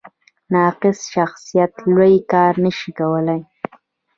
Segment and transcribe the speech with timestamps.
[0.53, 3.39] ناقص شخصیت لوی کار نه شي کولی.